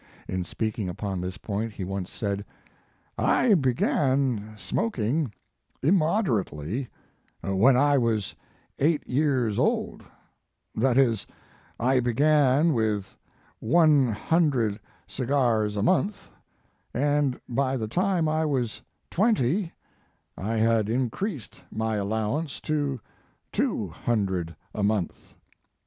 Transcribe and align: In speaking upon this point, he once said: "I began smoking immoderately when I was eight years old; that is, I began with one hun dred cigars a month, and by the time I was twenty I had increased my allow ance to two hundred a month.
In 0.27 0.43
speaking 0.45 0.89
upon 0.89 1.21
this 1.21 1.37
point, 1.37 1.73
he 1.73 1.83
once 1.83 2.11
said: 2.11 2.43
"I 3.19 3.53
began 3.53 4.55
smoking 4.57 5.31
immoderately 5.83 6.89
when 7.43 7.77
I 7.77 7.99
was 7.99 8.35
eight 8.79 9.07
years 9.07 9.59
old; 9.59 10.03
that 10.73 10.97
is, 10.97 11.27
I 11.79 11.99
began 11.99 12.73
with 12.73 13.15
one 13.59 14.07
hun 14.07 14.49
dred 14.49 14.79
cigars 15.05 15.75
a 15.75 15.83
month, 15.83 16.31
and 16.95 17.39
by 17.47 17.77
the 17.77 17.87
time 17.87 18.27
I 18.27 18.43
was 18.43 18.81
twenty 19.11 19.71
I 20.35 20.55
had 20.55 20.89
increased 20.89 21.61
my 21.69 21.97
allow 21.97 22.39
ance 22.39 22.59
to 22.61 22.99
two 23.51 23.89
hundred 23.89 24.55
a 24.73 24.81
month. 24.81 25.35